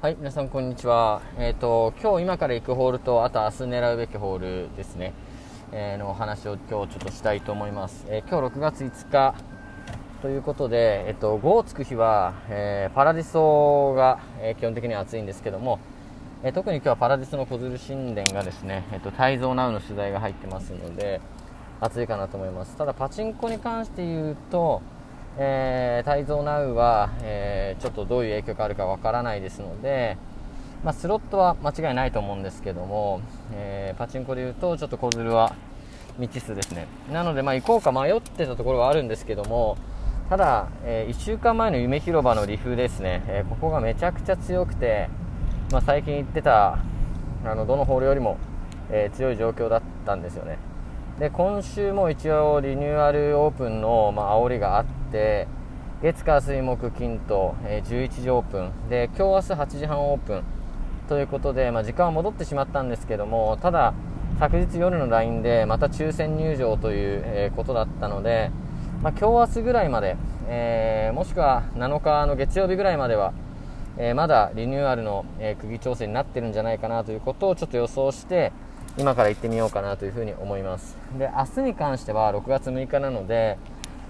[0.00, 1.22] はい、皆さんこんにちは。
[1.38, 5.12] えっ、と、今日今から行くホールと、あと明日狙うべきホールですね、
[5.72, 8.06] えーのお話を今日ちょっとしたいと思います。
[8.08, 9.34] えー今日6月5日
[10.22, 15.80] ということで、えっ、と、5をつく日は、えーパラディソが、えー基本的には暑いんですけども、
[16.44, 21.20] えー特に今日はパラディスの小鶴神殿がですね、えっ、と、泰造ナウの取材が入ってますので、
[21.80, 22.76] 暑いかなと思います。
[22.76, 24.80] ただ、パチンコに関して言うと、
[25.40, 30.16] えー、泰造ナウは、えーちょっとどういう影響があるかわからないですので、
[30.82, 33.20] まあ、スロットは間違いないと思うんですけども、
[33.52, 35.54] えーパチンコで言うと、ちょっと小鶴は
[36.18, 36.88] 未知数ですね。
[37.12, 39.76] なので、まあ、行こうか迷ってたところはあるんですけども、
[40.28, 45.08] ただ、え1週間前の夢広場のリフですね、えーここがめちゃくちゃ強くて、
[45.70, 46.78] まあ、最近行ってた
[47.44, 48.38] あのどのホールよりも、
[48.90, 50.58] えー強い状況だったんですよね。
[51.20, 54.97] で今週も一応リニューアルオープンの、まあ煽りがあって
[56.02, 58.70] 月火水木金と、え11時オープン。
[58.90, 60.42] で今日明日8時半オープン。
[61.08, 63.94] ということで、まあ、時間は戻ってしまったんですけどもただ
[64.38, 68.50] 昨日夜の LINE でまた抽選入場という、えことだったので、
[69.02, 73.32] まあ、今日明日ぐらいまで、えーもしくは7日の月曜日ぐらいまでは
[73.96, 78.52] えーまだリニューアルの、えー釘調整になってるんじゃないかなということをちょっと予想して
[78.98, 80.98] 今から行ってみようかなというふうに思います。
[81.18, 83.56] で明日に関しては6月6日なので、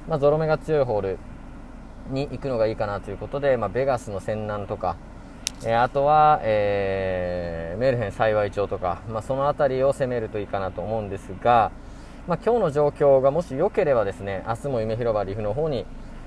[0.09, 1.19] まあ、ゾロ目が強いホール
[2.11, 4.97] に行くのがいいかなということで、まあ、ベガスの仙南とか、
[5.65, 11.71] えーあとは、えーメルヘン幸町とか、まあ、その辺りを攻めるといいかなと思うんですが、
[12.27, 15.87] まあ、今日の状況がもし良ければですね明日も夢広場リフの方に、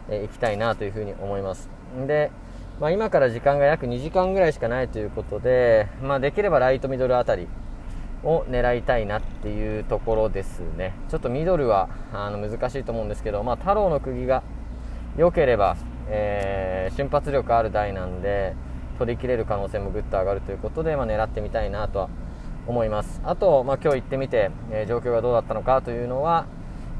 [0.09, 1.69] え行きたいなというふうに思います。
[2.07, 2.31] で、
[2.79, 7.47] まあ、今から時間が約2時間ぐらいしかないということで、まあ、できればライトミドルあたり
[8.23, 10.93] を狙いたいなっていうところですね。
[11.09, 14.43] ちょっとミドルはあの難しいと思うんですけど、まあ、太郎の釘が
[15.17, 15.75] 良ければ、
[16.07, 18.53] えー瞬発力ある台なんで
[18.99, 22.09] 取り切れる可能性もぐっと上がるということで、まあ、狙ってみたいなとは
[22.67, 23.21] 思います。
[23.23, 26.45] あと、まあ、今日行ってみて、えー状況がどうだったのかというのは、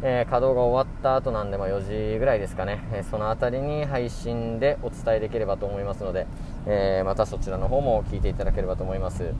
[0.02, 6.26] えー稼働が終わった後なんで、まあ、4時ぐらいですかね、えその辺りに配信でお伝えできればと思いますので、
[6.66, 9.34] えまたそちらの方も聞いていただければと思います。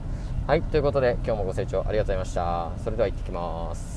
[0.44, 2.72] はいということで今日もご清聴ありがとうございました。
[2.78, 3.92] それでは行ってきます。